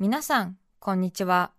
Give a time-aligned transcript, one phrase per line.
[0.00, 1.50] 皆さん、こんにちは。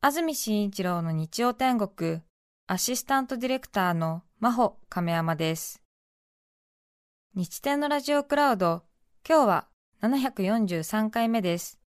[0.00, 2.20] 安住紳一郎の日曜天国、
[2.68, 5.82] アシスタントディレクターの真帆亀山です。
[7.34, 8.84] 日天のラジオクラウド、
[9.28, 9.66] 今日は
[10.02, 11.80] 743回目です。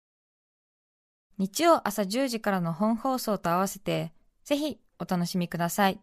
[1.38, 4.12] 日曜朝10時からの本放送と合わせて、
[4.42, 6.00] ぜひお楽しみください。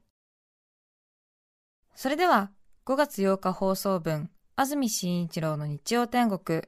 [1.94, 2.52] それでは、
[2.86, 6.62] 5月8日放送分、安住紳一郎の日曜天国。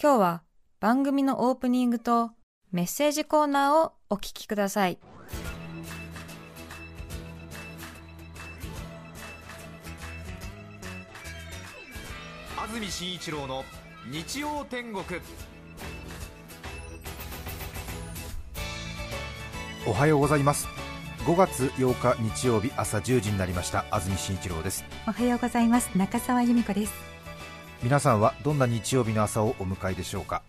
[0.00, 0.42] 今日は
[0.82, 2.32] 番組のオープニングと
[2.72, 4.98] メッセージコーナーをお聞きください。
[12.58, 13.62] 安住紳一郎の
[14.10, 15.04] 日曜天国。
[19.86, 20.66] おはようございます。
[21.26, 23.84] 5月8日日曜日朝10時になりました。
[23.92, 24.84] 安住紳一郎です。
[25.06, 25.96] おはようございます。
[25.96, 26.92] 中澤由美子です。
[27.84, 30.42] 皆さんはどんな日曜日の朝をお迎えでしょうか？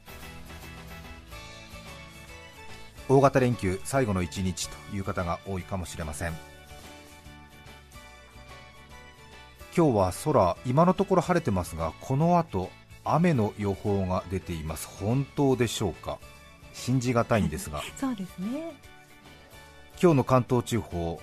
[3.10, 6.34] 大型連休最後の一日という方が多いかもしれません。
[9.76, 12.70] 今日は空今のところ晴れてますがこの後
[13.04, 14.88] 雨の予報が出ています。
[14.88, 16.20] 本当でしょうか？
[16.74, 17.82] 信じがたいんですが。
[17.98, 18.74] そうですね。
[20.02, 21.20] 今日の関東地方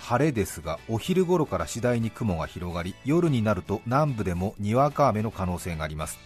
[0.00, 6.18] 晴れですがお昼頃から次第に雲が広がり夜になると南部でもにわか雨の可能性があります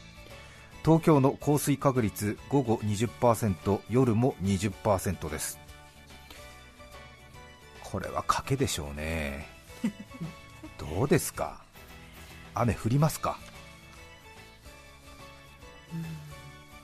[0.84, 5.58] 東京の降水確率午後20%夜も20%です。
[7.84, 9.46] これは賭けでしょうね。
[10.78, 11.60] どうですか？
[12.54, 13.38] 雨降りますか？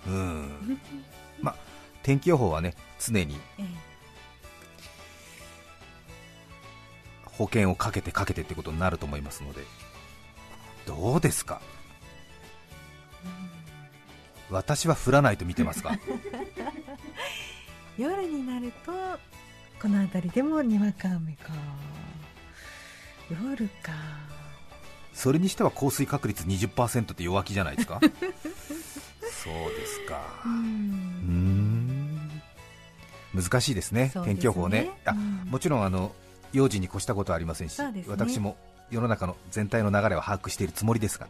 [0.06, 0.78] うん。
[1.40, 1.56] まあ
[2.02, 3.66] 天気予報はね常に、ええ。
[7.26, 9.62] 保険をかけてかけてってことになると思いますので。
[10.86, 11.62] どうですか、
[14.50, 15.98] 私は降らないと見てますか？
[17.98, 18.92] 夜になると
[19.80, 21.52] この辺りでもにわか雨か。
[23.30, 23.92] 夜か。
[25.12, 28.00] それにしては降水確率20%って弱気じゃないですか？
[28.02, 30.20] そうですか。
[30.44, 32.30] うん。
[33.34, 34.24] 難しいですね、すね。
[34.24, 36.14] 天気予報ね、あもちろんあの
[36.52, 38.56] 用心に越したことはありませんし、ね、私も
[38.90, 41.26] 世の中の全体の流れは把握しているつもりですが、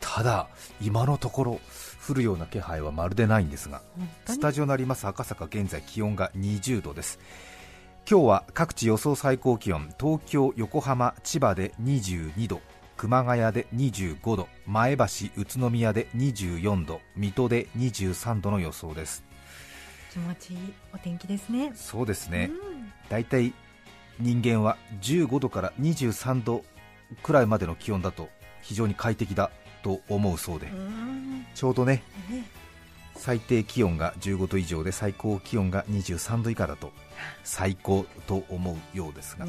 [0.00, 0.48] ただ、
[0.80, 1.60] 今のところ
[2.08, 3.82] 降るような気配はまるでないんですが、
[4.26, 7.18] スタジオのあります赤坂、現在気温が20度です。
[8.10, 12.62] 今日は各地予想最高気温東京、横浜、千葉で22度
[12.96, 15.04] 熊谷で25度前橋、
[15.36, 19.22] 宇都宮で24度水戸で23度の予想です。
[20.10, 21.72] 気持ちいいお天気ですね。
[21.74, 22.50] そうですね、
[23.10, 23.52] だいたい
[24.18, 26.64] 人間は15度から23度
[27.22, 28.30] くらいまでの気温だと
[28.62, 29.50] 非常に快適だ
[29.82, 30.68] と思うそうで。
[31.54, 32.02] ちょうどね
[33.16, 36.92] 最低気温が15度以上で最高気温が23度以下だと
[37.42, 39.46] 最高と思うようですが。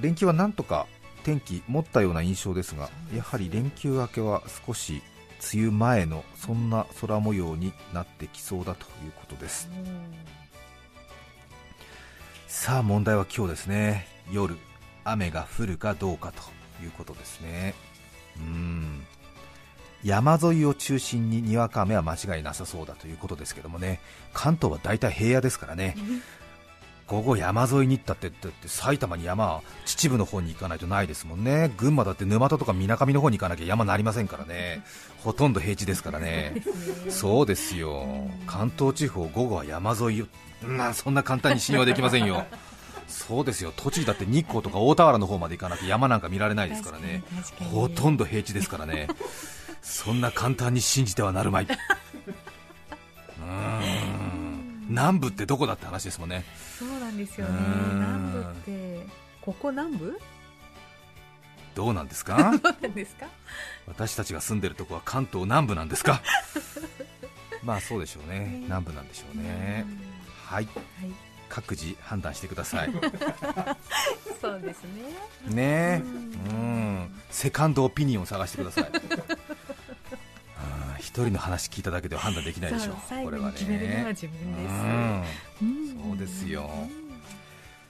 [0.00, 0.86] 連休はなんとか
[1.22, 5.02] 天気持ったような印象ですがやはり連休明けは少し
[5.54, 9.68] 梅雨前のそんな空模様になってきそうだということです。
[12.46, 14.06] さあ問題は今日ですね。
[14.30, 14.56] 夜
[15.04, 16.42] 雨が降るかどうかと
[16.82, 17.74] いうことですね。
[18.38, 19.06] うん。
[20.04, 24.00] 山沿いを中心ににわか雨は間違いなさそうだということですけどもね。
[24.32, 25.96] 関東は大体平野ですからね。
[27.06, 31.70] 午後山沿いに行ったってって埼玉に山秩父の方に行かないとないですもんね。
[31.76, 34.82] 群馬だって沼田とかみなかみの方に行かなきゃ山なりませんからね。
[35.22, 36.62] ほとんど平地ですからね。
[37.10, 38.06] そうですよ。
[38.46, 40.26] 関東地方午後は山沿い
[40.64, 42.46] まあ、そんな簡単に信用できませんよ。
[43.08, 43.72] そうですよ。
[43.76, 47.22] 栃木だって日光とか大田原の方まで行かなきゃ山なんか見られないですからね、
[47.70, 49.08] ほとんど平地ですからね、
[49.82, 51.66] そんな簡単に信じてはなるまい、
[53.40, 54.86] うん。
[54.88, 56.44] 南部ってどこだって話ですもんね、
[56.78, 57.58] そうなんですよね、
[57.94, 59.06] 南部って、
[59.40, 60.18] ここ南部？
[61.74, 62.52] どうなんですか？
[63.86, 66.20] 私たちが住んでるとこは関東南部なんですか？
[67.64, 69.86] まあそうでしょうね、南部なんでしょうね。
[70.44, 70.76] はい、はい、
[71.52, 72.90] 各自判断してください。
[74.40, 74.84] そうです
[75.46, 75.54] ね。
[75.54, 76.02] ね。
[76.48, 77.22] うん。
[77.30, 78.90] セカンドオピニオンを探してください。
[80.98, 83.24] 一人の話聞いただけでは判断できないでしょう。
[83.24, 84.16] これはね。
[85.60, 86.70] そうですよ。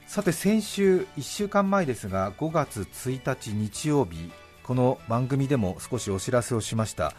[0.09, 4.33] さて先週1週間前ですが5月1日日曜日
[4.65, 7.15] この番組でも少しお知らせをしました。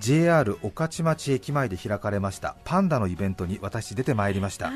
[0.00, 4.70] JR 御徒町駅前で開かれましたパンダのイベントに私出てまいりました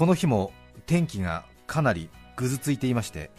[0.00, 0.50] この日も
[0.86, 3.30] 天気がかなりぐずついていまして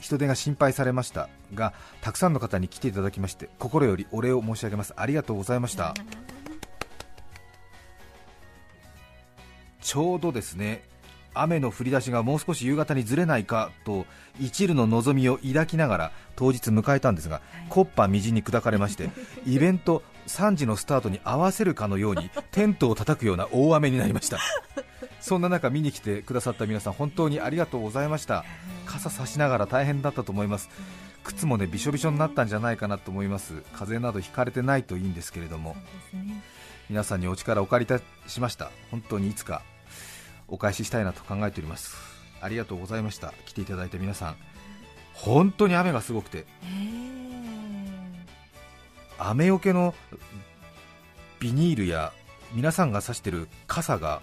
[0.00, 4.94] 人手が心配されましたがたくさんの方に来ていただきまして心よりお礼を申し上げます。
[4.96, 5.92] ありがとうございました。
[9.82, 10.82] ちょうどですね
[11.34, 14.06] 雨の降り出しがもう少し夕方にずれないかと
[14.40, 19.10] 一縷の望みを抱きながら当日迎えたんですが、コッパみじんに砕かれまして
[19.44, 24.38] イベント3時のスタートに合わせるかのようにテントを叩くような大雨になりました
[25.20, 28.44] そんな中見に来てくださった皆さん本当にありがとうございました。
[28.86, 30.70] 傘差しながら大変だったと思います。
[31.24, 33.62] 靴もねびしょびしょになったんじゃないかなと思います。
[33.72, 35.76] 風邪などひかれてないといいんですけれども。
[36.88, 38.70] 皆さんにお力をお借りいたしました。
[38.90, 39.62] 本当にいつか
[40.46, 41.96] お返ししたいなと考えております。
[42.40, 43.34] ありがとうございました。
[43.44, 44.36] 来ていただいた皆さん。
[45.12, 46.46] 本当に雨がすごくて。
[49.18, 49.94] 雨よけの
[51.40, 52.12] ビニールや
[52.54, 54.22] 皆さんが差してる傘が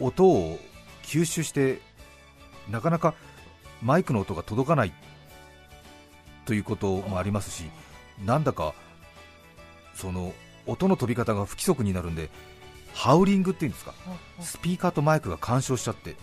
[0.00, 0.58] 音を
[1.02, 1.80] 吸収して
[2.70, 3.14] なかなか
[3.82, 4.92] マイクの音が届かない
[6.46, 7.64] ということもありますし
[8.24, 8.74] なんだか
[9.94, 10.32] その
[10.66, 12.30] 音の飛び方が不規則になるんで
[12.94, 13.92] ハウリングっていうんですか
[14.40, 16.16] スピーカーとマイクが干渉しちゃって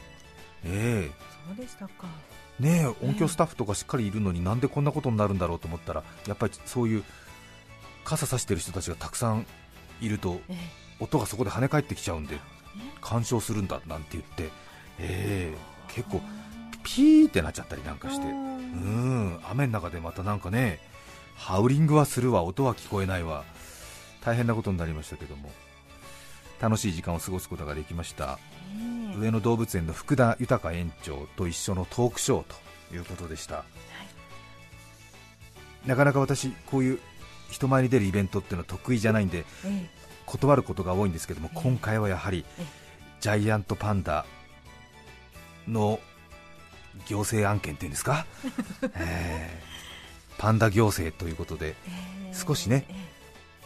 [0.63, 1.11] ええ。
[1.47, 2.07] そうでしたか。
[2.59, 7.03] ねえ音響スタッフとかしっかりいるのになんでこんなことになるんだろうと思ったらやっぱりそういう
[8.03, 9.47] 傘さしてる人たちがたくさん
[9.99, 10.55] いるとえ。
[10.99, 12.39] 音がそこで跳ね返ってきちゃうんで
[12.77, 14.49] え干渉するんだなんて言って。
[14.99, 15.57] ええ
[15.93, 16.21] 結構
[16.83, 18.25] ピーってなっちゃったりなんかして。
[18.25, 18.33] うー。
[18.33, 20.79] ん雨の中でまたなんかね
[21.35, 23.43] ハウリングはするわ音は聞こえないわ。
[24.23, 25.51] 大変なことになりましたけども。
[26.61, 28.37] 楽しい時間を過ごすことができました。
[29.17, 32.43] 上野動物園の福田豊園長と一緒のトークショー
[32.89, 33.65] ということでした、
[35.85, 36.99] なかなか私こういう
[37.49, 39.89] 人前に出るイベントっていうのは得意じゃないんでえ
[40.31, 41.61] 断ることが多いんですけどもええ。
[41.61, 42.65] 今回はやはりええ。
[43.19, 44.25] ジャイアントパンダ
[45.67, 45.99] の
[47.07, 48.25] 行政案件っていうんですか、
[48.95, 49.71] えー
[50.37, 52.95] パンダ行政ということでえ少しねえ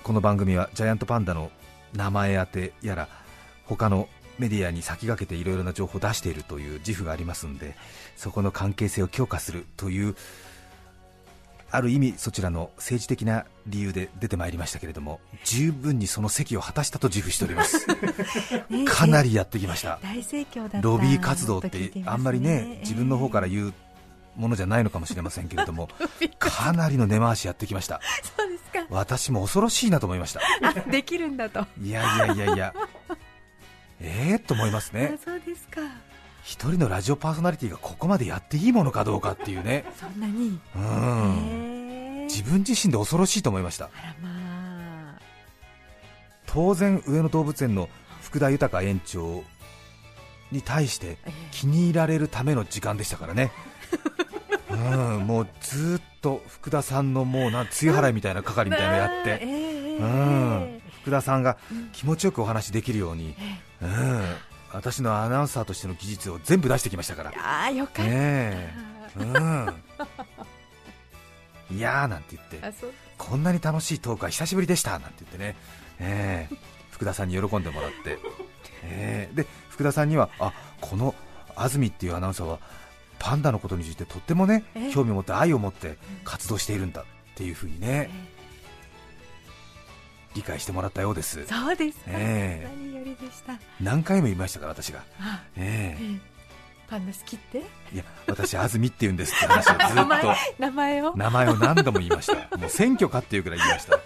[0.04, 1.50] この番組はジャイアントパンダの
[1.94, 3.08] 名前当てやら
[3.64, 7.78] 他のメディアに先駆けていろいろな情報を出しているという自負がありますので
[8.18, 10.18] そこの関係性を強化するという
[11.76, 17.86] ある意味そちらの政治的な理由で出てまいりましたけれども十分にその席を果たしたと自負しております。
[18.88, 20.00] かなりやってきました。
[20.02, 23.74] 大盛況だロビー活動ってあんまりね自分の方から言う
[24.36, 25.90] ものじゃないのかもしれませんけれども
[26.40, 28.00] かなりの根回しやってきました。
[28.38, 28.86] そうですか。
[28.90, 30.42] 私も恐ろしいなと思いました。
[30.62, 31.62] あできるんだと。
[31.62, 32.74] あいやいやいやいや。
[34.02, 35.18] ええと思いますね。
[35.24, 35.82] そうですか。
[36.44, 39.84] 一人のラジオパーソナリティがここまでやっていいものかどうかっていうね。
[40.00, 40.60] そんなに。
[40.76, 41.65] うん
[42.36, 43.90] 自分自身で恐ろしいと思いました。
[44.22, 45.20] まあ
[46.46, 47.90] 当然上野動物園の
[48.22, 49.44] 福田豊園長
[50.52, 51.32] に対してええ。
[51.52, 53.52] 気に入られるための時間でしたからね。
[54.70, 59.98] うんもうずっと福田さんのもうなん梅雨払いみたいな係みたいなのやって、え え。
[59.98, 64.36] うん、福田さんがうん気持ちよくお話できるように、えうん、
[64.74, 67.32] 私のアナウンサーとしての技術を全部出してきましたから。
[67.32, 68.74] え、ああよかった、ねえ。
[69.18, 69.74] うん、
[71.72, 72.86] いやーなんて言って
[73.18, 75.56] こんなに楽しいトークは久しぶりでしたなんて言ってね、
[76.00, 76.56] ええ
[76.92, 78.18] 福田さんに喜んでもらって、
[78.84, 81.14] ええで福田さんにはあこの
[81.56, 82.60] 安住っていうアナウンサーは
[83.20, 88.36] パンダのことについてとってもねええ興味を持って愛を持って活動しているんだっていうふうにねえ
[90.36, 91.40] 理解してもらったようです。
[91.42, 93.58] えそうですか、ええ何よりでした。
[93.82, 96.35] 何回も言いましたから私が、あえええ
[96.88, 97.60] パンダ好きって？
[97.92, 99.96] えいや私安住って言うんですって話をずっと。
[99.96, 100.06] 名
[100.72, 101.16] 前を？
[101.16, 102.58] 名前を何度も言いました。
[102.58, 103.98] もう選挙かっていうくらい言いました。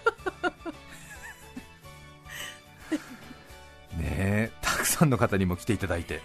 [3.96, 6.20] ねえたくさんの方にも来ていただいて。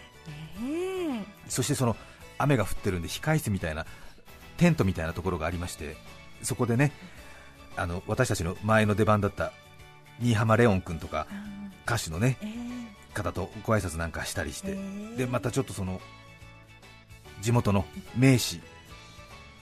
[0.64, 1.26] ええ。
[1.50, 1.96] そしてその
[2.38, 3.86] 雨が降ってるんで控室みたいな
[4.58, 5.96] テントみたいなところがありまして
[6.42, 6.92] そこでね
[7.78, 9.52] あの私たちの前の出番だった
[10.20, 11.34] 新浜レオン君とかあ
[11.86, 12.50] 歌手のねええ。
[13.14, 14.76] 方とご挨拶なんかしたりして、え
[15.14, 15.18] え。
[15.18, 16.02] でまたちょっとその
[17.46, 17.86] 地元の
[18.18, 18.60] 名士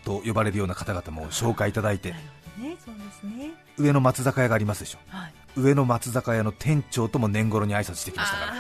[0.06, 2.12] と呼ばれるような方々も紹介いただいて
[2.58, 2.78] ね。
[2.84, 3.52] そうですね。
[3.78, 5.00] 上の松坂屋がありますでしょ。
[5.10, 5.34] はい。
[5.58, 8.54] 上の松坂屋の店長とも年頃に挨拶してきましたから。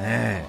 [0.00, 0.44] え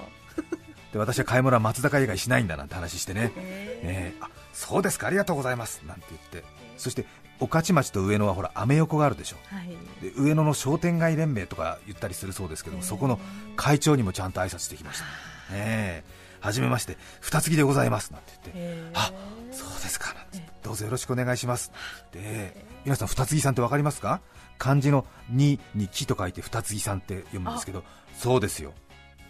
[0.94, 4.18] で私は買い物は松坂屋以外しないんだなんて話してね、えええ。
[4.22, 5.82] あそうですかありがとうございます。
[5.86, 6.46] なんて言って。
[6.78, 7.06] そして
[7.40, 9.36] 御徒町と上野はほらアメ横があるでしょ。
[9.54, 9.68] はい。
[10.02, 13.20] で上野の商店街連盟とか言ったりするそうですけども、そこの
[13.58, 15.06] 会長にもちゃんと挨拶してきました、
[15.52, 19.12] ええはじめまして二月でございますなんて言って、ええあ
[19.52, 21.72] そうですかなんてえどうぞよろしくお願いします
[22.12, 24.22] で皆さん二月さんって分かりますか？
[24.58, 27.84] 漢字の「に」に「木」と書いて二月さんって読むんですけど
[28.18, 28.74] そうですよ。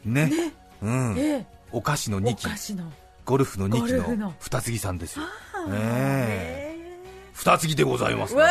[0.04, 0.32] ね。
[0.82, 1.16] うん。
[1.18, 1.46] ええ。
[1.72, 2.48] お菓子のお2期
[3.26, 4.34] ゴルフの2期のの。
[4.40, 5.26] 二月さんですよ。
[5.26, 6.76] ああえ。
[7.34, 8.46] 二継ぎでございますあ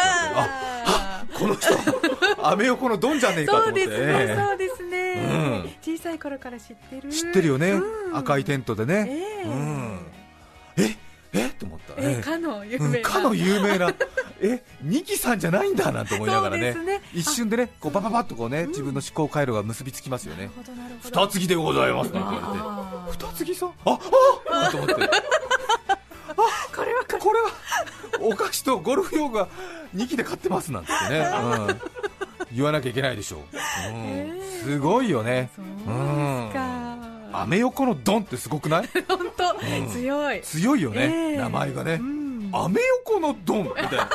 [0.87, 1.68] あこの人
[2.46, 3.84] アメ横のドンじゃねえかと思って。
[3.84, 4.74] そうですねそうです
[5.16, 5.97] ね、うん。
[5.97, 7.11] 小さい頃から知ってる。
[7.11, 8.16] 知ってるよね、うん。
[8.16, 9.49] 赤いテントでね、ええ。
[9.49, 9.99] うん。
[10.76, 10.97] え
[11.37, 13.92] えと思った、えかの有名な、うんかの有名な。
[14.40, 16.75] え二木さんじゃないんだなんて思いながらね。
[16.75, 17.02] ね。
[17.12, 20.50] 一瞬でねこうバババッとこうね、自分の思考回路が結びつきますよね。
[21.02, 22.62] 二継ぎでございますなんて言われて。
[22.62, 23.73] あー二継ぎさん？
[23.85, 23.99] あ
[24.47, 24.94] あと思って。
[26.75, 27.50] これはここれは
[28.21, 29.49] お菓子とゴルフ用具が
[29.94, 31.23] 2機で買ってますなんてね、う
[31.73, 31.80] ん、
[32.54, 33.94] 言わなきゃいけないでしょう、うん。
[33.94, 35.50] えーすごいよね。
[35.54, 35.84] そうです
[36.54, 36.96] か、
[37.32, 38.88] アメ横のドンってすごくない？
[39.06, 39.88] 本当、うん。
[39.90, 40.40] 強い。
[40.40, 41.37] 強いよね、ええ。
[41.37, 42.50] 名前がね、うん。
[42.52, 44.08] アメ横のドンみたいな。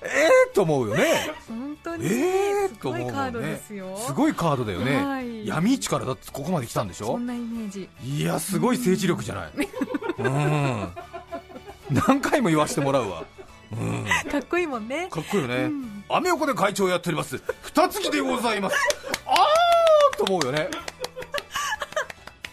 [0.00, 1.28] ええと思うよね。
[1.48, 2.08] 本当に、え
[2.66, 3.12] えすと思うもんね。
[3.12, 3.96] ごいカードですよ。
[3.96, 5.44] すごいカードだよね、はい。
[5.44, 7.06] 闇市からだってここまで来たんでしょ？
[7.06, 7.88] そんなイメージ。
[8.04, 9.50] いやすごい政治力じゃない。
[10.18, 10.88] うん。
[12.06, 13.20] 何回も言わせてもらうわ。
[13.20, 13.37] うん
[14.30, 15.08] かっこいいもんね。
[15.10, 16.04] かっこいいよね、うん。
[16.08, 17.40] アメ横で会長をやっております。
[17.62, 18.76] 二月でございます。
[19.26, 20.68] あーと思うよね。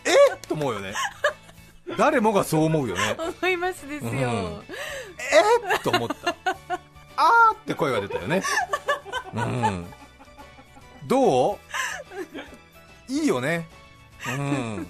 [0.03, 0.33] え？
[0.35, 0.93] っと思うよね。
[1.97, 3.15] 誰もがそう思うよね。
[3.17, 4.17] 思いますですよ、うん。
[4.17, 5.77] え？
[5.77, 6.35] っと思った。
[7.17, 8.43] あーって声が出たよね。
[9.33, 9.85] うん。
[11.07, 11.57] どう？
[13.07, 13.67] いいよね。
[14.27, 14.87] うん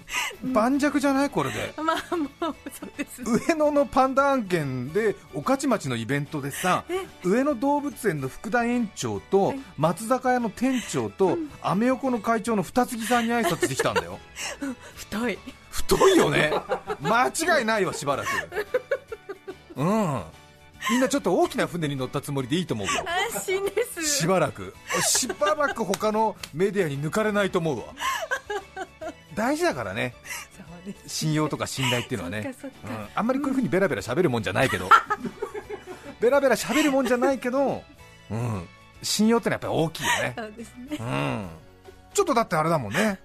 [0.54, 1.74] 盤石じゃないこれで。
[1.78, 2.30] まあもう
[2.72, 6.84] そうです上野のパンダ案件で御徒町のイベントでさ
[7.24, 9.60] 上野動物園の福田園長とはい。
[9.78, 14.20] 松坂屋の店長とアメ横の会長の二月さんに挨拶してきたんだよ。
[14.96, 15.40] 太い。
[15.70, 16.54] 太いよね。
[17.02, 18.28] 間違いないわしばらく。
[19.76, 20.22] うん。
[20.90, 22.94] みんなちょっと大きな船に乗ったつもりでいいと思うわ
[23.34, 24.06] 安心です。
[24.06, 24.74] しばらく。
[25.02, 27.86] しばらく他のメディアに抜かれないと思うわ
[29.36, 30.14] 大事だからね。
[31.08, 32.56] 信用とか信頼っていうのはね。
[32.64, 33.08] うん。
[33.16, 34.90] あんまりこういうふうにベラベラ喋るもんじゃないけど。
[36.20, 37.84] ベラベラ喋るもんじゃないけど、
[38.32, 38.68] うん、
[39.02, 40.34] 信用ってのはやっぱり大きいよね、
[40.98, 41.50] そうん、
[42.14, 43.20] ちょっとだってあれだもんね、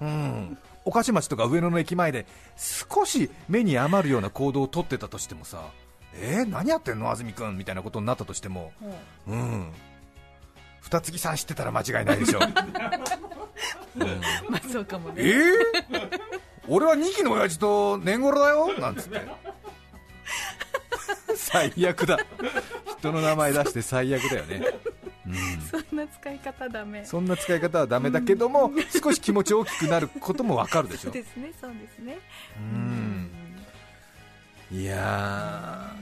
[0.00, 0.06] うん。
[0.06, 5.60] うん、御徒町とか上野の駅前で少し目に余るような行動をとってたとしてもさ
[6.18, 7.10] えー、何やってんの？
[7.10, 8.72] 安住君みたいなことになったとしても。
[8.80, 8.88] ほ
[9.26, 9.72] ううん。
[10.80, 12.54] 二月さん知ってたら間違いないでしょ、う ん
[14.48, 16.20] まあそうかもえねー、
[16.68, 18.78] 俺は2期の親父と年頃だよ？
[18.78, 19.20] なんつって。
[21.36, 22.18] 最悪だ。
[22.98, 24.62] 人の名前出して最悪だよね、
[25.26, 27.04] うん、そんな使い方ダメ。
[27.04, 28.72] そんな使い方はダメだけども
[29.02, 31.02] 少し気持ち大きくなることもわかるでしょ？
[31.04, 32.18] そうですねそうですね。
[32.58, 33.30] うん。
[34.72, 35.94] いや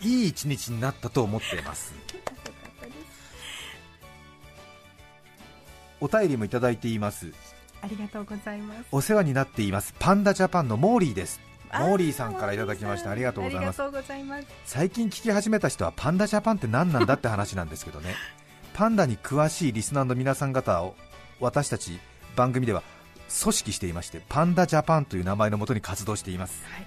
[0.00, 1.94] ーいい一日になったと思っています
[6.04, 7.32] お便りもいただいています。
[7.80, 8.80] ありがとうございます。
[8.92, 9.94] お世話になっています。
[9.98, 11.40] パンダジャパンのモーリーです。
[11.70, 13.10] あモーリーさんからいただきました。
[13.10, 13.80] ありがとうございます。
[13.80, 14.46] ありがとうございます。
[14.66, 18.14] 最近聞き始めた人はパンダジャパンって何なんだって話なんですけどね。
[18.74, 20.94] パンダに詳しいリスナーの皆さん方を
[21.40, 21.98] 私たち
[22.36, 22.82] 番組では
[23.42, 26.86] 組織していましてパンダジャパンという名前のもとに活動しています、はい。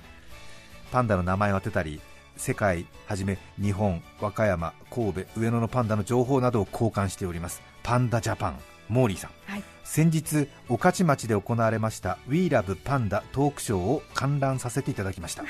[0.91, 2.01] パンダの名前を当てたり
[2.35, 7.61] 世界はじめ日本和歌山神戸上野のパンダの情報などを交換しております。
[7.83, 8.59] パンダジャパン
[8.89, 9.31] モーリーさん。
[9.51, 9.63] はい。
[9.83, 15.43] 先日御徒町で行われました We Love パンダトークショーを観覧させていただきました。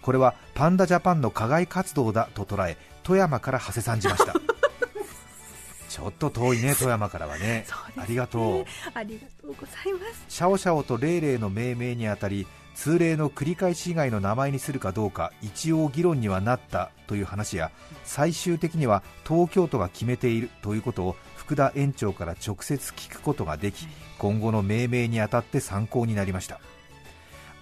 [0.00, 4.34] これはパンダジャパンの課外活動だと捉え富山から馳せ参じました。
[5.88, 7.44] ちょっと遠いね富山からはね。
[7.44, 7.66] ね。
[7.96, 8.64] ありがとう。
[8.94, 10.24] ありがとうございます。
[10.28, 17.70] シャオシャオとレイレイの命名にあたり通例の繰り返し以外の名前にするかどうか一応議論にはなったという話や
[18.04, 23.86] 最終的には東京都が決めているということを福田園長から直接聞くことができ
[24.18, 26.60] 今後の命名にあたって参考になりました。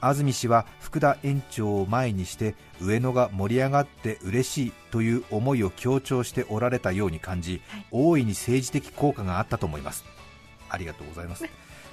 [0.01, 7.87] 安住氏は福田園長を前にして上野が盛り上がって嬉しいという思いを強調しておられたように感じ、はい。
[7.91, 10.05] 大いに政治的効果があったと思います。
[10.69, 11.45] ありがとうございます。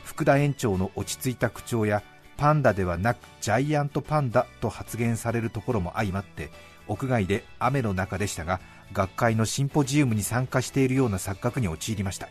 [0.04, 2.04] 福田園長の落ち着いた口調や
[2.38, 6.50] パンダではなくジャイアントパンダと発言されるところも相まって
[6.88, 8.60] 屋外で雨の中でしたが
[8.94, 12.30] 学会のシンポジウムに参加しているような錯覚に陥りました。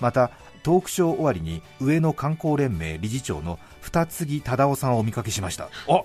[0.00, 0.30] また
[0.62, 5.68] トークショー終わりに上野観光連盟理事長の二木忠夫さんをお見かけしました。
[5.88, 6.02] あ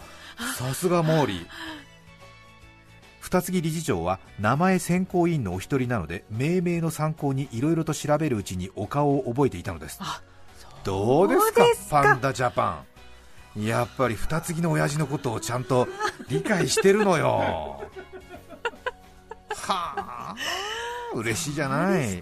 [0.55, 1.47] さすがモーリー
[3.19, 9.97] 二木理事長は名前選考委員のお一人なので命名の参考にいろいろと調べるうちにお顔を覚えていたのです。
[10.01, 10.21] あ
[10.83, 12.83] どうですかパンダジャパ
[13.55, 13.65] ン。
[13.65, 15.87] やっぱり二継ぎの親父のことをちゃんと
[16.29, 17.81] 理解してるのよ
[19.63, 20.35] はあ。
[21.13, 22.21] 嬉しいじゃない。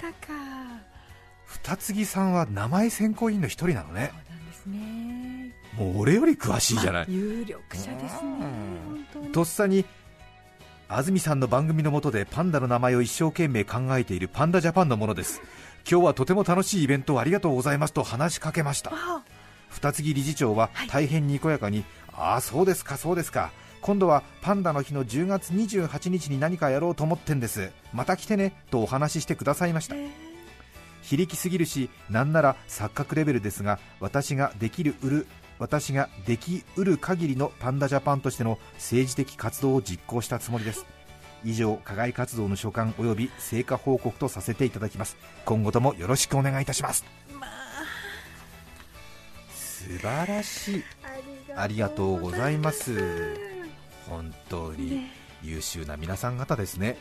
[1.46, 4.12] 二継ぎさんは名前選考委員の一人なのね。
[4.14, 5.26] そうなんですね。
[5.78, 9.86] もう俺より詳しいじゃない、有力者ですねとっさに
[10.88, 15.42] 安住さんの番組のもとでパンダの名前を一生懸命考えているパンダジャパンのものです。
[15.90, 18.92] 今日はとても楽しいイベントをありがとうございますと話しかけました。
[19.70, 23.52] 二木理事長は大変にこやかに、ああそうですかそうですか
[23.86, 27.70] 今度はパンダの日の10月28日に何かやろうと思ってんです。
[27.94, 29.96] また来てねとお話ししてくださいました。
[31.04, 35.28] 非力すぎるしなんなら錯覚レベルですが私ができる売る
[35.60, 40.88] 私ができうる限りのパンダジャパンとしての政治的活動を実行したつもりです。
[41.44, 45.16] 以上課外活動の所管及び成果報告とさせていただきます。
[45.46, 47.06] 今後ともよろしくお願いいたします、
[47.40, 47.50] まあ、
[49.54, 50.84] 素晴らしい。
[51.56, 53.55] ありがとうございます
[54.08, 55.10] 本当に
[55.42, 56.98] 優秀な皆さん方ですね。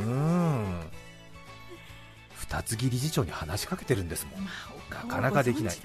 [0.00, 0.90] うん。
[2.34, 4.44] 二木理事長に話しかけてるんですもん、
[4.90, 5.76] なかなかできない。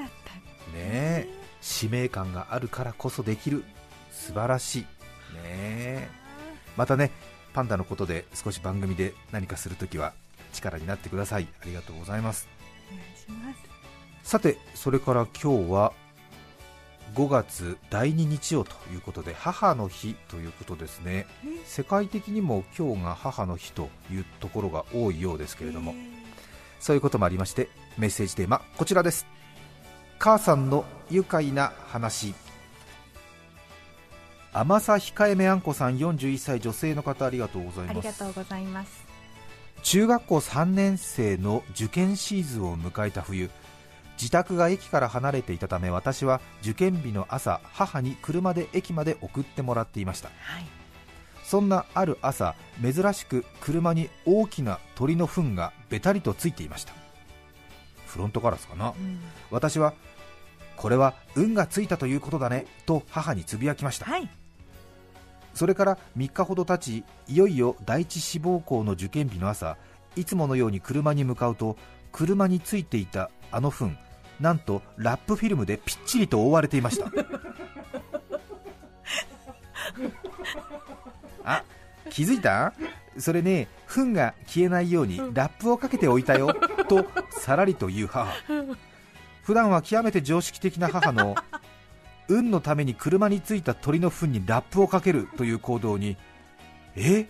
[0.74, 1.28] ね。
[1.62, 3.64] 使命感があるからこそできる。
[4.12, 4.86] 素晴らしい。
[5.44, 6.10] ね。
[6.78, 7.12] またね
[7.54, 10.14] パンダのことで少し番組で何かするときは
[10.54, 11.48] 力になってください。
[11.62, 12.48] ありがとうございます。
[14.24, 15.94] さてそれから今日は
[17.14, 21.28] 5月第2日曜ということで母の日ということですね。
[21.66, 25.94] 世界的にも今日が母の日というところが多いようですけれども。
[26.80, 29.26] そういうこともありましてメッセージテーマこちらです。
[30.20, 32.34] 母さんの愉快な話。
[34.54, 37.90] 甘さ控えめあんこさん41歳女性の方ありがとうございます。
[37.92, 39.06] ありがとうございます。
[39.84, 43.50] 中学校3年生の受験シーズンを迎えた冬
[44.18, 50.66] 自宅が駅から離れていたため私は受験日の朝母に車で駅まで送ってもらっていました、はい、
[51.44, 57.06] そんなある朝珍しく車に大きな鳥の糞がべたりとついていました。
[58.16, 59.20] フロントガラスかな、うん、
[59.52, 59.94] 私は
[60.78, 64.30] これは運がついたということだねと母につぶやきました、はい、
[65.54, 69.78] それから3日ほど経ちいよいよ第一志望校の受験日の朝
[70.16, 71.78] いつものように車に向かうと
[72.14, 73.98] 車についていたあの糞
[74.40, 77.12] なんとラップフィルムでぴっちりと覆われていました。
[81.44, 81.64] あ
[82.10, 82.74] 気づいた？
[83.18, 86.54] それね糞が消えないようにラップをかけておいたよ
[86.90, 88.34] とさらりと言う母。
[89.44, 91.36] 普段は極めて常識的な母の
[92.28, 96.18] 運のために車についた鳥の糞にラップをかけるという行動に
[96.96, 97.28] え？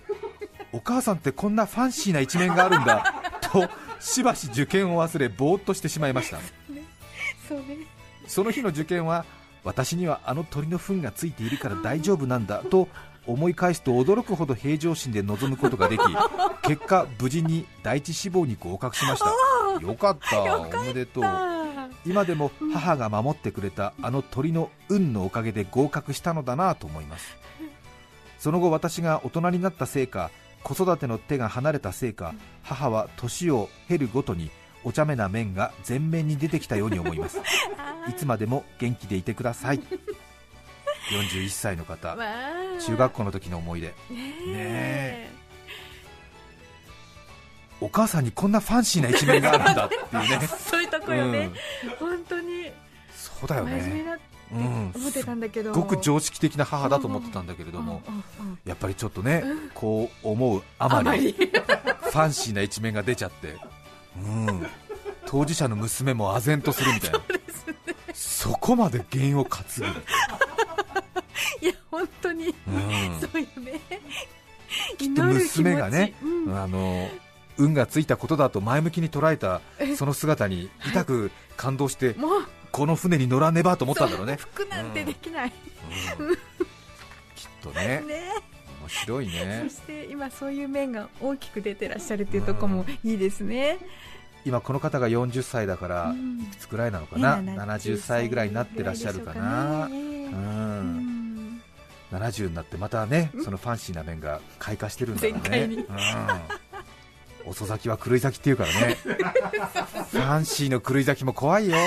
[0.72, 6.38] お母さんってこんなファンシーな一面があるんだとしばし受験を忘れぼーっとしてしまいました
[8.28, 9.26] その日の受験は
[9.64, 12.88] 私にはあの鳥の糞がついているから大丈夫なんだと
[13.28, 16.02] 思い返すと驚くほど平常心で臨むことができ
[16.64, 19.32] 結果無事に第一志望に合格しました。
[19.82, 20.42] よかった。
[20.42, 21.24] おめでとう。
[22.06, 27.36] 今でも母が守ってくれたあの鳥の運のおかげで合格したのだなと思います。
[28.38, 30.30] その後私が大人になったせいか
[30.64, 34.52] 子育ての手が離れたせいか母は年を経るごとに
[34.86, 37.40] お茶目な面が前面に出てきたように思います。
[38.08, 39.82] いつまでも元気でいてください。
[41.10, 42.16] 41歳の方
[42.80, 43.94] 中学校の時の思い出。
[44.48, 45.30] ね
[47.82, 50.48] お母さんにこんなファンシーな一面があるんだっていうね。
[50.48, 51.52] そういうとこよね、
[51.84, 52.72] うん、本当に。
[53.14, 54.20] そうだよね。
[54.52, 55.74] うん、思ってたんだけど。
[55.74, 58.02] すごく常識的な母だと思ってたんだけれども、
[58.64, 59.44] やっぱりちょっとね、
[59.74, 61.34] こう思うあまり。
[61.34, 63.58] ファンシーな一面が出ちゃって、
[64.18, 64.68] うん、
[65.26, 67.20] 当事者の娘も唖然とするみたいな。
[68.14, 69.86] そ,、こまで原因を担ぐ
[71.62, 72.54] いや本当に、うん、
[73.20, 73.82] そうよね。
[74.98, 77.10] きっと娘がね、うん、あの
[77.58, 79.62] 運がついたことだと前向きに捉えた
[79.96, 82.16] その姿に痛く感動して、
[82.72, 84.36] この船に乗らねばと思ったんだろうね。
[84.38, 85.54] 服なんてできない、
[86.20, 86.28] うん。
[86.28, 86.40] うん、きっ
[87.62, 88.04] とね。
[88.06, 88.55] ね
[88.86, 89.66] 面白いね。
[89.68, 93.80] そして今そういう面が大きく出てらっしゃるっていうところもいいですね、
[94.46, 101.62] 今この方が40歳だから、いくつくらいなのかな、70歳ぐらいになってらっしゃるかな、うん、
[102.12, 105.86] 70になってまたね、そのファンシーな面が開花してるんだろうね。
[107.48, 108.98] 遅咲きは狂い咲きっていうからね。
[110.12, 111.78] ファンシーの狂い咲きも怖いよ。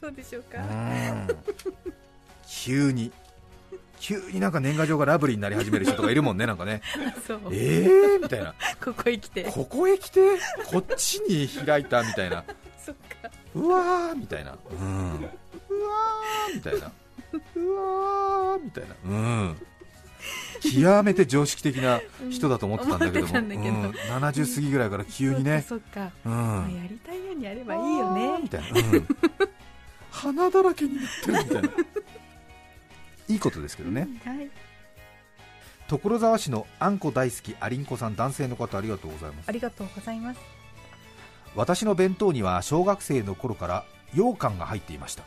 [0.00, 0.58] そうでしょうか。
[2.48, 3.12] 急に
[4.08, 6.80] 急になんか年賀状がラブリーになり始める人とかいるもんね、なんかね、
[7.52, 10.20] えーみたいな、ここへ来て、ここへ来て、
[10.64, 12.42] こっちに開いたみたいな、
[12.82, 13.28] そっか。
[13.54, 16.90] うわーみたいな、うん、うわーみたいな、
[17.54, 19.56] うわーみたいな、うん、
[20.62, 28.40] 極めて常識的な人だと思ってたんだけども、うん、70過ぎぐらいから急にね、そっか、うん、やりたいようにやればいいよね。
[28.42, 29.08] みたいな、うん、
[30.10, 31.68] 花だらけになってるみたいな。
[33.28, 34.50] いいことですけどね、はい、
[35.88, 39.48] 所沢市のあんこ大好きありんこさん男性の方ありがとうございます。
[39.48, 40.40] ありがとうございます。
[41.54, 45.24] 私の弁当には小学生の頃から羊羹が入っていました。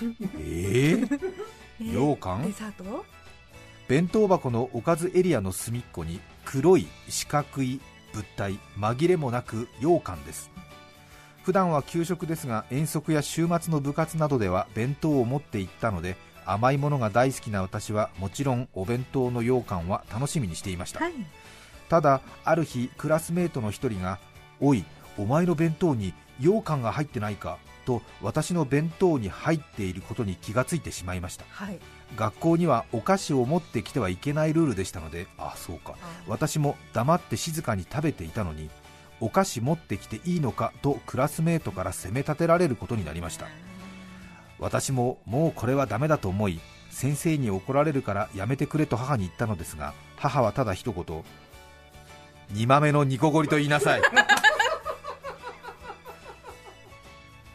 [0.38, 1.20] えー、
[1.78, 2.42] 羊羹？
[2.44, 3.04] デザート？
[3.88, 7.80] 弁当箱のおかずエリアの隅っこに黒い四角い
[8.12, 10.50] 物体紛れもなく羊羹です。
[11.42, 16.16] 普段は給食ですが遠足や週末の部活などでは弁当を持って行ったので
[16.52, 21.12] 甘いものが大好きな私はもちろんお弁当の羊羹は楽しみにしていました、はい。
[21.88, 24.18] ただある日クラスメートの一人が
[24.60, 24.84] 「おい
[25.16, 31.44] お前の弁当に羊羹が入ってないか?」と私の弁当に入っていることに気がついてしまいました。
[31.50, 31.78] はい。
[32.16, 35.94] 学校にはお菓子を持ってきてはいけないルールでしたのであそうか。
[36.26, 38.70] 私も黙って静かに食べていたのに
[39.20, 43.46] お菓子持ってきていいのかとクラスメートから責め立てられることになりました
[44.58, 51.24] 私ももうこれはダメだと思い先生に怒られるからやめてくれと母に言ったのですが母はただ一言
[52.50, 54.02] 煮豆の煮こごりと言いなさい。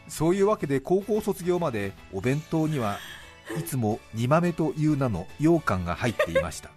[0.08, 3.00] そういうわけで高校卒業までお弁当には
[3.58, 6.70] いつも煮豆という名の羊羹が入っていました。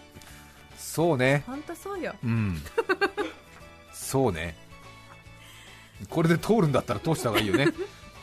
[0.78, 1.44] そうね。
[1.46, 2.14] 本当そうよ。
[2.24, 2.62] うん。
[3.92, 4.56] そうね。
[6.08, 7.68] これで通るんだったら通した方がいいよね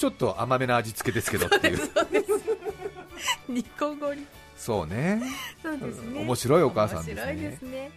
[0.01, 1.79] ちょっと甘めな味付けですけどっていう。
[3.47, 4.25] ニコゴリ
[4.57, 5.21] そうね。
[5.61, 6.21] そうですね。
[6.21, 7.21] 面白いお母さんですね。
[7.21, 7.91] 面白いですね。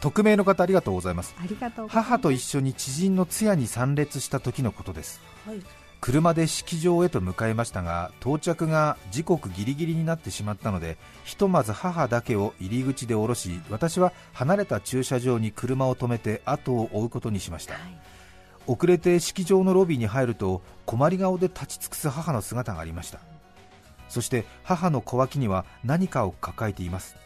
[0.00, 1.36] 匿名の方ありがとうございます。
[1.38, 2.08] ありがとうございます。
[2.08, 5.20] 母と一緒に知人の通夜に参列した時のことです。
[5.46, 5.62] はい。
[6.00, 17.74] 車で式場へと向かいましたが到着が時刻ギリギリになってしまったのでひとまず母だけを入り口で降ろし私は離れた駐車場に車を止めて後を追うことにしました。
[17.74, 18.17] はい
[18.68, 23.18] 遅れて式場のロビーに入ると困り顔で立ち尽くす母の姿がありました。
[24.08, 27.16] そして母の小脇には何かを抱えています。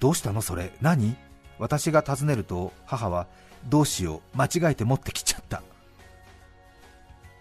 [0.00, 0.72] どうしたのそれ？
[0.82, 1.16] 何？
[1.60, 3.28] 私が尋ねると母は
[3.68, 5.62] どうしよう間違えて持ってきちゃった。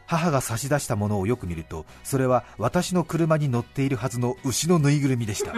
[0.05, 5.53] 母が差し出したものをよく見るとそれは私の車に乗っているはずの牛のぬいぐるみでした。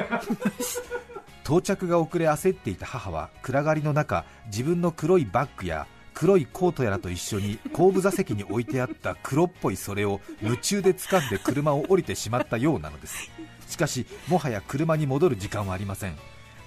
[1.44, 13.30] 到着が遅れ焦っていた母は暗がりの中自分の黒いバッグや黒いコートやらと一緒に後部座席に置いてあった黒っぽいそれを夢中で掴んで車を降りてしまったようなのです。
[13.68, 16.16] しかしもはや車に戻る時間はありません。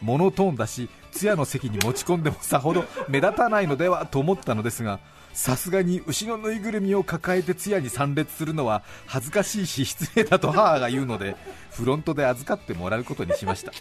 [0.02, 5.00] モノトーンだし通夜の席に持ち込んでもさほど目立たないのではと思ったのですが
[5.32, 11.36] さすがに牛のぬいぐるみを抱えて通夜に参列するのは恥ずかしいし失礼だと母が言うので
[11.70, 13.72] フロントで預かってもらうことにしました。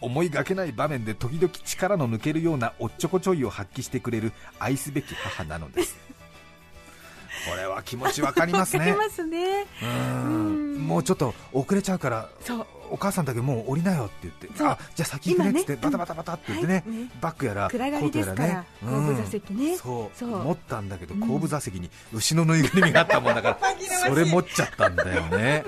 [0.00, 5.98] 思いがけない場面で時々力の抜けるようなおっちょこちょいを発揮してくれる愛すべき母なのです。
[7.48, 8.90] これは気持ちわかりますね。
[8.90, 9.66] わかりますね。
[9.82, 9.86] う
[10.28, 10.78] ん。
[10.86, 12.66] もうちょっと遅れちゃうからそう。
[12.90, 16.96] お母さんだけもう降りなよって言ってあじゃあ先行くねって、バタバタバタって言ってね、はい。
[16.96, 18.36] ねバッグやらコ暗がりートやらね。
[18.36, 19.76] ですから後部座席ね。
[19.76, 20.26] そう。
[20.26, 21.20] 持ったんだけどうん。
[21.20, 23.58] 後部座席に牛のぬいぐるみがあったもんだから、
[24.08, 25.64] それ持っちゃったんだよね。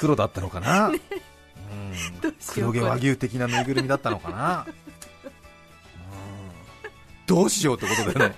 [0.00, 0.90] 黒だったのかな、
[2.54, 4.74] 黒毛和牛的なぬいぐるみだったのかな、うん。
[7.26, 8.36] どうしようってことだよね。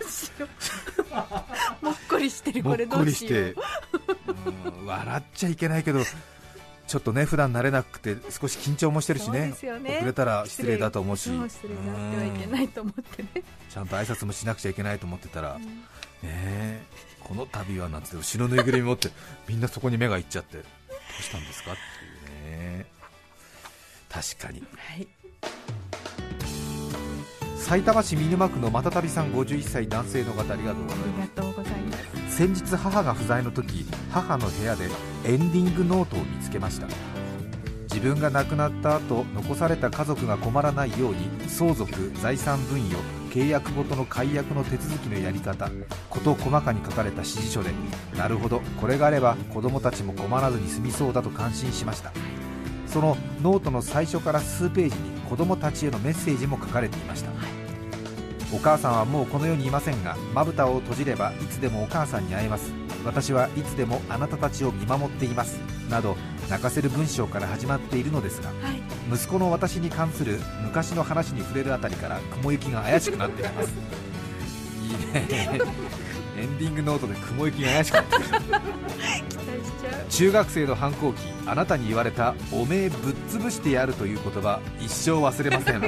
[1.81, 3.57] もっこりしてるこれどうしよう。
[4.87, 6.01] 笑っちゃいけないけど
[6.87, 9.55] ちょっとね普段慣れなくて少し緊張もしてるしね。
[9.83, 9.97] ね。
[9.99, 11.31] 遅れたら失礼だと思うし。
[11.49, 11.75] 失礼。
[11.75, 13.29] になってはいけないと思ってね。
[13.71, 15.66] ちゃんと挨拶もしなくちゃいけないと思ってたら、ね
[16.23, 16.83] え
[17.21, 19.09] この度はなんて後ろぬいぐるみ持って
[19.49, 20.64] みんなそこに目がいっちゃってど
[21.18, 22.12] うしたんですかっていう。
[22.12, 22.12] ね
[24.12, 24.62] 確かに。
[24.77, 25.09] はい。
[27.57, 31.96] 埼玉市見沼区のまたたびさん51歳男性の方ありがとうございま
[32.29, 32.37] す。
[32.37, 34.90] 先日母が不在の時母の部屋で
[35.25, 36.87] エンディングノートを見つけました。
[37.85, 42.96] 自分が亡くなった後残された家族が困らないように相続財産分与
[43.31, 45.70] 契約ごとの解約の手続きのやり方
[46.09, 47.70] 事細かに書かれた指示書で
[48.16, 52.12] なるほどこれがあれば子供たちも困らずに済みそうだと感心しました
[52.93, 57.31] そのノートの最初から数ページに子供たちへのメッセージも書かれていました。
[58.55, 62.73] お母さんはもうこの世にいませんがまぶたを閉じればいつでもお母さんに会えます。
[63.05, 65.59] 私はいつでもあなたたちを見守っています。
[65.89, 66.17] など
[66.51, 68.83] 泣かせる文章から始まっているのですがはい。
[69.11, 73.73] 息子の私に関する昔の話に触れるあたりから雲行きが怪しくなっています。
[74.85, 75.61] いいね。
[76.39, 78.17] エンディングノートで雲行きが怪しくなって
[80.12, 85.77] 中学生の反抗期あなたに言われた「おめえぶっ潰してやる」という言葉一生忘れません。
[85.77, 85.83] いい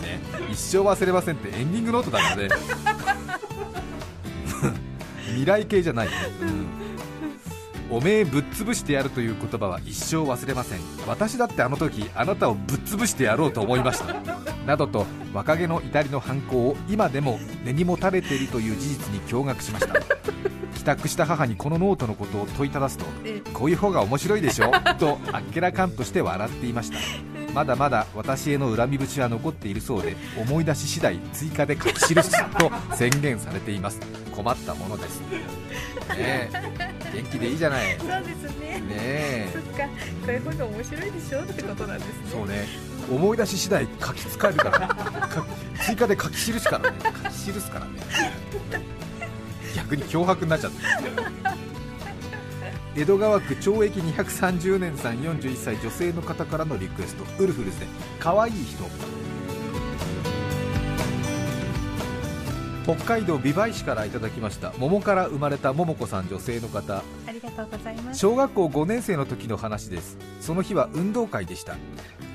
[0.00, 0.20] ね。
[0.48, 2.48] 一生忘れませんってエンディングノートだからね。
[5.26, 6.06] 未来系じゃない。
[6.06, 6.18] よね、
[7.90, 7.96] うん。
[7.96, 10.78] おめえぶっ潰してやるという言葉は一生忘れません。
[11.08, 14.14] 私だってあの時あなたをぶっ潰してやろうと思いました。
[14.64, 19.94] などと若気の至りの犯行を今でも根にもたれているという事実に驚愕しました。
[20.74, 23.04] 帰宅した母にこのノートのことを問いただすと
[23.52, 24.70] こういう方が面白いでしょ？
[24.98, 26.98] とあっけらかんとして笑っていました。
[27.54, 34.00] まだまだ私への恨み節は残っているそうで思い出し次第追加で書き記すと 宣言されています。
[34.34, 35.20] 困ったものです。
[35.20, 35.26] ね
[36.18, 36.50] え。
[37.14, 37.96] 元気でいいじゃない。
[37.98, 38.14] そうで
[38.48, 38.80] すね。
[38.80, 39.50] ねえ。
[39.52, 39.84] そっか。
[39.84, 39.90] こ
[40.28, 41.40] ういう方が面白いでしょ？
[41.42, 42.14] ってことなんですね。
[42.32, 42.66] そうね。
[43.10, 44.78] 思い出し次第書き使えるから。
[44.88, 45.46] か
[45.84, 46.96] 追加で書き記すからね。
[47.02, 47.92] 書き記すからね
[49.92, 50.78] 逆に脅迫になっちゃって
[52.94, 57.24] 江戸川区懲役230年さん41歳女性の方からのリクエスト。
[57.42, 57.86] ウルフルズで
[58.18, 58.84] 可愛い人。
[62.84, 64.74] 北海道美唄市からいただきました。
[64.76, 67.02] 桃から生まれた桃子さん女性の方。
[67.26, 68.20] ありがとうございます。
[68.20, 70.18] 小学校5年生の時の話です。
[70.40, 71.76] その日は運動会でした。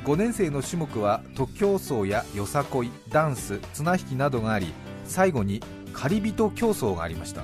[0.06, 4.74] 5年生の種目は徒競走やよさこいダンス綱引きなどがあり
[5.06, 5.62] 最後に
[5.98, 7.44] 借り人競争がありました。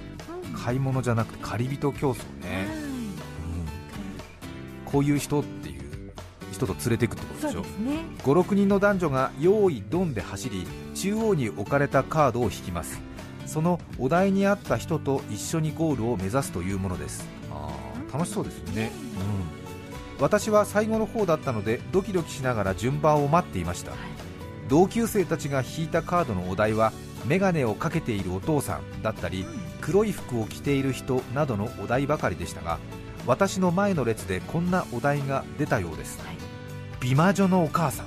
[0.55, 2.67] 買い物じゃなくて借り人競争ね、
[4.85, 4.91] うん。
[4.91, 5.81] こういう人っていう
[6.51, 7.61] 人と連れていくってことでしょ？
[7.61, 8.05] ね。
[8.19, 13.01] 56人の男女が用意ドンで走り中央に置かれたカードを引きます。
[13.47, 17.25] そのお題に合った人と一緒にゴールを目指すというものです。
[17.51, 18.91] あー楽しそうですよね、
[20.17, 23.93] うん、私は最後の方だったのでドキドキしながら順番を待っていました。
[24.69, 26.93] 同級生たちが引いたカードのお題は
[27.25, 29.45] メガネをかけているお父さんだったり
[29.81, 32.79] 黒い服を着ている人などのお題ばかりでしたが
[33.25, 36.37] 私の前の列でこんなお題が出たようです、はい。
[36.99, 38.05] 美魔女のお母さん。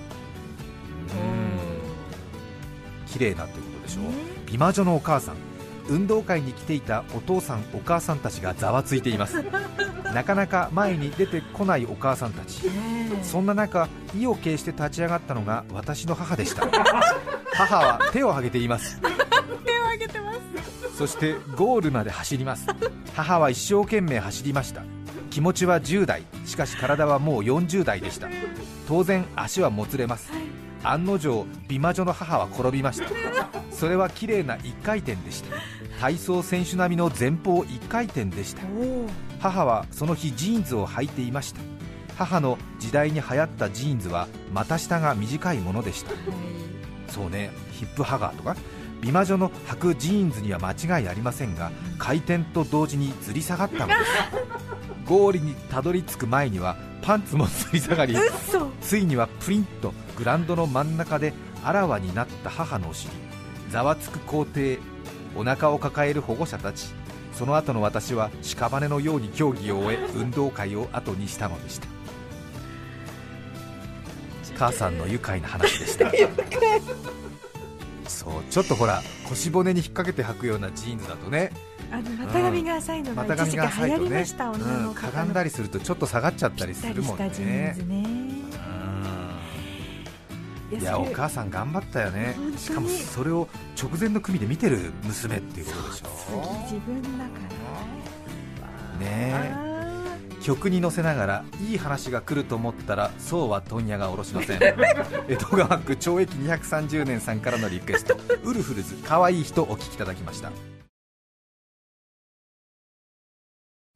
[3.07, 4.09] 綺麗なってことでしょね。
[4.45, 5.37] 美魔女のお母さん。
[5.89, 9.43] 運動会に来ていたお父さんお母さんたちがざわついています。
[10.13, 12.65] なかなか前に出てこないお母さんたち。
[12.65, 16.67] ねそんな中意を決して立ち上がったのが私の母でした
[17.57, 19.01] 母は手を挙げています。
[19.01, 19.11] 手を
[19.85, 20.97] 挙げてます。
[20.97, 22.67] そしてゴールまで走ります。
[23.15, 24.83] 母は一生懸命走りました。
[25.31, 26.23] 気持ちは10代。
[26.45, 28.29] しかし体はもう40代でした。
[28.87, 30.31] 当然足はもつれます。
[30.85, 33.09] 案の定美魔女の母は転びました。
[33.71, 35.57] それは綺麗な1回転でした。
[35.99, 38.63] 体操選手並みの前方1回転でした。
[39.41, 41.61] 母はその日ジーンズを履いていました。
[42.19, 46.13] 母の時代に流行ったジーンズは股下が短いものでした
[47.09, 48.57] そうねヒップハガーとか
[49.01, 54.01] 美魔女の履くジーンズには間違いありませんが回転と同時にずり下がったのです
[55.07, 58.71] ゴールにたどり着く前にはパンツもずり下がり嘘。
[58.81, 63.13] ついにはプリンとグラウンドの真ん中であらわになった母のお尻
[63.71, 64.79] ざわつく校庭
[65.37, 66.89] お腹を抱える保護者たち
[67.33, 71.87] その後の私は屍のように競技を終え運動会を後にしたのでした
[74.57, 76.11] 母さんの愉快な話でした。
[78.09, 81.51] そうちょっとほら腰骨に引っ掛けて履くようなジーンズだとね。
[81.91, 87.77] あの股上が浅いのが一時期流行りました、女うん、の方かがんだりするとちょっと下がっちゃったりするもんね。
[90.73, 93.49] いやお母さん頑張ったよねしかもそれを
[93.81, 97.31] 直前の組で見てる娘っていうことでしょ次自分だか
[98.99, 99.66] らね
[100.47, 104.61] 曲に乗せながらいい話が来ると思ったらそうは問屋が下ろしません。
[105.27, 108.17] 江戸川区懲役230年さんからのリクエスト。
[108.45, 110.53] ウルフルズ可愛い人お聞きいただきました。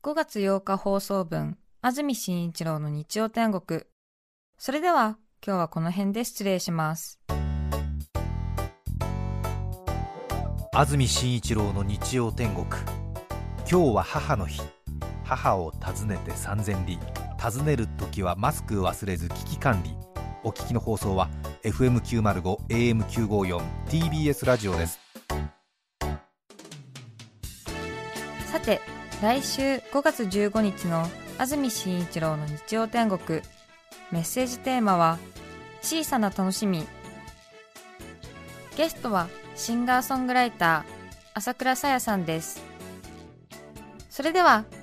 [0.02, 3.82] 5月8日放送分、安住紳一郎の日曜天国。
[4.58, 7.20] それでは、今日はこの辺で失礼します。
[10.72, 12.66] 安住紳一郎の日曜天国。
[13.70, 14.60] 今日は母の日
[15.24, 16.98] 母を訪ねて三千里
[17.40, 19.94] 訪ねる時はマスク忘れず危機管理
[20.42, 21.28] お聞きの放送は
[21.62, 25.10] FM905 AM954 TBS ラジオです
[28.50, 28.80] さて、
[29.22, 31.06] 来週5月15日の
[31.38, 33.42] 安住紳一郎の日曜天国。
[34.10, 35.20] メッセージテーマは、
[35.82, 36.84] 小さな楽しみ。
[38.76, 42.60] ゲストはシンガーソングライター、朝倉さやさんです。
[44.08, 44.64] それでは、